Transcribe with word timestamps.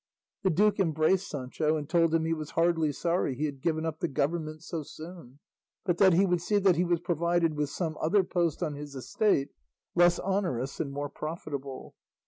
The 0.41 0.49
duke 0.49 0.79
embraced 0.79 1.29
Sancho 1.29 1.77
and 1.77 1.87
told 1.87 2.11
him 2.15 2.25
he 2.25 2.33
was 2.33 2.49
heartily 2.49 2.91
sorry 2.91 3.35
he 3.35 3.45
had 3.45 3.61
given 3.61 3.85
up 3.85 3.99
the 3.99 4.07
government 4.07 4.63
so 4.63 4.81
soon, 4.81 5.37
but 5.85 5.99
that 5.99 6.13
he 6.13 6.25
would 6.25 6.41
see 6.41 6.57
that 6.57 6.75
he 6.75 6.83
was 6.83 6.99
provided 7.01 7.55
with 7.55 7.69
some 7.69 7.95
other 8.01 8.23
post 8.23 8.63
on 8.63 8.73
his 8.73 8.95
estate 8.95 9.49
less 9.93 10.17
onerous 10.17 10.79
and 10.79 10.91
more 10.91 11.07
profitable. 11.07 11.93